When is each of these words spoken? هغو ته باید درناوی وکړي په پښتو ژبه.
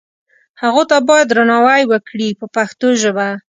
هغو 0.61 0.83
ته 0.89 0.95
باید 1.07 1.27
درناوی 1.29 1.81
وکړي 1.91 2.29
په 2.39 2.45
پښتو 2.55 2.87
ژبه. 3.01 3.27